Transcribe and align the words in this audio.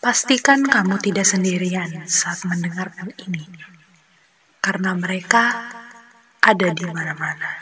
Pastikan 0.00 0.64
kamu 0.64 0.96
tidak 0.96 1.28
sendirian 1.28 2.08
saat 2.08 2.48
mendengarkan 2.48 3.12
ini, 3.20 3.44
karena 4.64 4.96
mereka 4.96 5.68
ada 6.40 6.68
di 6.72 6.88
mana-mana. 6.88 7.60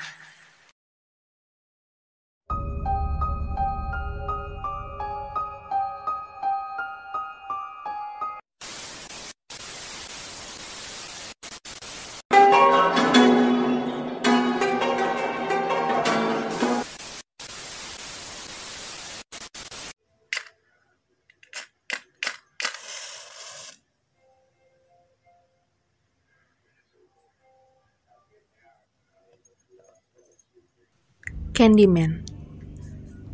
Candyman 31.59 32.23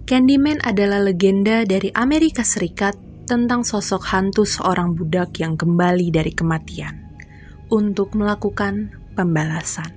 Candyman 0.08 0.56
adalah 0.64 0.96
legenda 0.96 1.60
dari 1.68 1.92
Amerika 1.92 2.40
Serikat 2.40 2.96
tentang 3.28 3.68
sosok 3.68 4.00
hantu 4.00 4.48
seorang 4.48 4.96
budak 4.96 5.44
yang 5.44 5.60
kembali 5.60 6.08
dari 6.08 6.32
kematian 6.32 7.20
untuk 7.68 8.16
melakukan 8.16 8.96
pembalasan. 9.12 9.92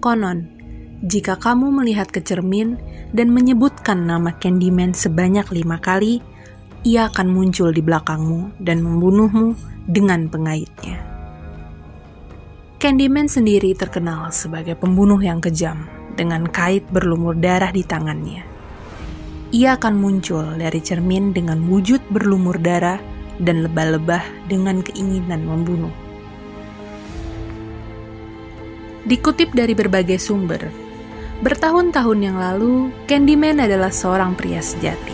Konon, 0.00 0.48
jika 1.04 1.36
kamu 1.36 1.76
melihat 1.76 2.08
ke 2.08 2.24
cermin 2.24 2.80
dan 3.12 3.36
menyebutkan 3.36 4.08
nama 4.08 4.32
Candyman 4.40 4.96
sebanyak 4.96 5.52
lima 5.52 5.76
kali, 5.76 6.24
ia 6.88 7.12
akan 7.12 7.36
muncul 7.36 7.68
di 7.68 7.84
belakangmu 7.84 8.64
dan 8.64 8.80
membunuhmu 8.80 9.52
dengan 9.92 10.24
pengaitnya. 10.24 11.04
Candyman 12.80 13.28
sendiri 13.28 13.76
terkenal 13.76 14.32
sebagai 14.32 14.72
pembunuh 14.72 15.20
yang 15.20 15.36
kejam 15.36 16.00
dengan 16.14 16.48
kait 16.48 16.84
berlumur 16.88 17.36
darah 17.36 17.72
di 17.72 17.82
tangannya. 17.84 18.44
Ia 19.52 19.76
akan 19.76 20.00
muncul 20.00 20.56
dari 20.56 20.80
cermin 20.80 21.36
dengan 21.36 21.68
wujud 21.68 22.00
berlumur 22.08 22.56
darah 22.56 22.96
dan 23.36 23.64
lebah-lebah 23.68 24.48
dengan 24.48 24.80
keinginan 24.80 25.44
membunuh. 25.44 25.92
Dikutip 29.04 29.52
dari 29.52 29.74
berbagai 29.74 30.16
sumber, 30.16 30.72
bertahun-tahun 31.44 32.18
yang 32.22 32.38
lalu, 32.38 32.88
Candyman 33.10 33.60
adalah 33.60 33.90
seorang 33.90 34.38
pria 34.38 34.62
sejati. 34.62 35.12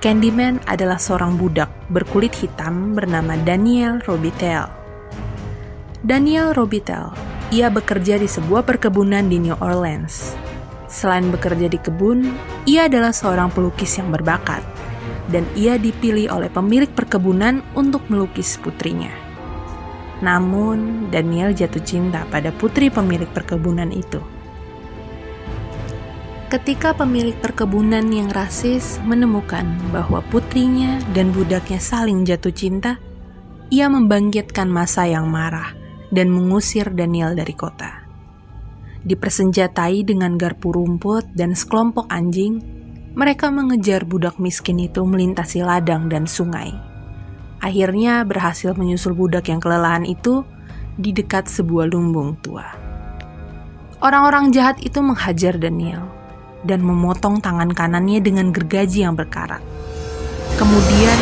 Candyman 0.00 0.62
adalah 0.70 0.96
seorang 0.96 1.34
budak 1.34 1.68
berkulit 1.90 2.30
hitam 2.38 2.94
bernama 2.94 3.34
Daniel 3.42 3.98
Robitel. 4.06 4.70
Daniel 6.06 6.54
Robitel 6.54 7.25
ia 7.54 7.70
bekerja 7.70 8.18
di 8.18 8.26
sebuah 8.26 8.66
perkebunan 8.66 9.30
di 9.30 9.38
New 9.38 9.54
Orleans. 9.62 10.34
Selain 10.90 11.30
bekerja 11.30 11.70
di 11.70 11.78
kebun, 11.78 12.26
ia 12.66 12.90
adalah 12.90 13.14
seorang 13.14 13.50
pelukis 13.54 13.98
yang 13.98 14.10
berbakat, 14.10 14.62
dan 15.30 15.46
ia 15.54 15.78
dipilih 15.78 16.30
oleh 16.30 16.50
pemilik 16.50 16.90
perkebunan 16.90 17.62
untuk 17.78 18.06
melukis 18.10 18.58
putrinya. 18.58 19.10
Namun, 20.22 21.06
Daniel 21.12 21.52
jatuh 21.52 21.82
cinta 21.82 22.24
pada 22.32 22.50
putri 22.50 22.88
pemilik 22.88 23.28
perkebunan 23.30 23.92
itu. 23.92 24.18
Ketika 26.46 26.94
pemilik 26.94 27.34
perkebunan 27.42 28.06
yang 28.06 28.30
rasis 28.30 29.02
menemukan 29.02 29.66
bahwa 29.90 30.22
putrinya 30.30 31.02
dan 31.10 31.34
budaknya 31.34 31.82
saling 31.82 32.22
jatuh 32.22 32.54
cinta, 32.54 33.02
ia 33.66 33.90
membangkitkan 33.90 34.70
masa 34.70 35.10
yang 35.10 35.26
marah 35.26 35.85
dan 36.10 36.30
mengusir 36.30 36.90
Daniel 36.92 37.34
dari 37.34 37.54
kota. 37.54 38.06
Dipersenjatai 39.06 40.02
dengan 40.02 40.34
garpu 40.34 40.74
rumput 40.74 41.30
dan 41.38 41.54
sekelompok 41.54 42.10
anjing, 42.10 42.58
mereka 43.14 43.48
mengejar 43.54 44.02
budak 44.02 44.36
miskin 44.42 44.82
itu 44.82 45.06
melintasi 45.06 45.62
ladang 45.62 46.10
dan 46.10 46.26
sungai. 46.26 46.74
Akhirnya 47.62 48.26
berhasil 48.26 48.76
menyusul 48.76 49.16
budak 49.16 49.48
yang 49.48 49.62
kelelahan 49.62 50.04
itu 50.04 50.44
di 50.98 51.14
dekat 51.16 51.48
sebuah 51.48 51.88
lumbung 51.88 52.36
tua. 52.44 52.66
Orang-orang 54.04 54.52
jahat 54.52 54.76
itu 54.84 55.00
menghajar 55.00 55.56
Daniel 55.56 56.04
dan 56.66 56.84
memotong 56.84 57.40
tangan 57.40 57.72
kanannya 57.72 58.20
dengan 58.20 58.52
gergaji 58.52 59.06
yang 59.06 59.16
berkarat. 59.16 59.64
Kemudian 60.60 61.18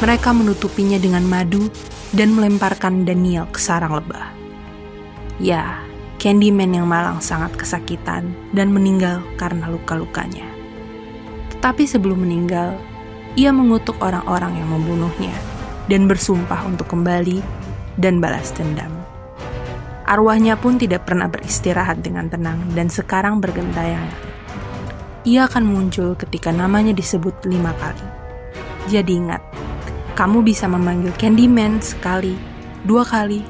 mereka 0.00 0.32
menutupinya 0.32 0.96
dengan 0.96 1.24
madu 1.28 1.68
dan 2.14 2.36
melemparkan 2.36 3.02
Daniel 3.02 3.48
ke 3.50 3.58
sarang 3.58 3.96
lebah. 3.96 4.30
Ya, 5.42 5.86
Candyman 6.16 6.72
yang 6.72 6.88
malang 6.88 7.20
sangat 7.20 7.52
kesakitan 7.60 8.32
dan 8.56 8.72
meninggal 8.72 9.20
karena 9.36 9.68
luka-lukanya. 9.68 10.48
Tetapi 11.52 11.84
sebelum 11.84 12.24
meninggal, 12.24 12.80
ia 13.36 13.52
mengutuk 13.52 14.00
orang-orang 14.00 14.56
yang 14.56 14.68
membunuhnya 14.72 15.36
dan 15.92 16.08
bersumpah 16.08 16.64
untuk 16.64 16.88
kembali 16.88 17.44
dan 18.00 18.16
balas 18.16 18.48
dendam. 18.56 18.88
Arwahnya 20.08 20.56
pun 20.56 20.80
tidak 20.80 21.04
pernah 21.04 21.28
beristirahat 21.28 22.00
dengan 22.00 22.32
tenang 22.32 22.64
dan 22.72 22.88
sekarang 22.88 23.42
bergentayangan. 23.42 24.16
Ia 25.26 25.50
akan 25.50 25.64
muncul 25.66 26.14
ketika 26.14 26.54
namanya 26.54 26.94
disebut 26.94 27.44
lima 27.44 27.74
kali. 27.76 28.06
Jadi 28.86 29.18
ingat, 29.18 29.42
kamu 30.16 30.40
bisa 30.40 30.64
memanggil 30.64 31.12
Candyman 31.20 31.76
sekali, 31.84 32.40
dua 32.88 33.04
kali, 33.04 33.44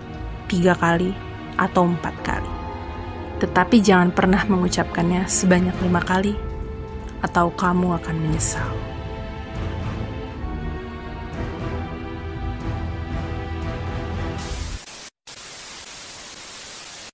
tiga 0.50 0.75
kali, 0.75 1.15
atau 1.54 1.87
empat 1.87 2.15
kali. 2.27 2.53
Tetapi 3.38 3.78
jangan 3.78 4.10
pernah 4.10 4.43
mengucapkannya 4.50 5.31
sebanyak 5.31 5.78
lima 5.78 6.03
kali, 6.03 6.34
atau 7.22 7.54
kamu 7.54 8.03
akan 8.03 8.16
menyesal. 8.19 8.96